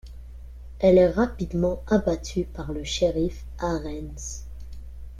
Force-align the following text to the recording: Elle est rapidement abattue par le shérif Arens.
Elle 0.79 0.97
est 0.97 1.11
rapidement 1.11 1.83
abattue 1.85 2.45
par 2.45 2.71
le 2.71 2.83
shérif 2.83 3.45
Arens. 3.59 4.47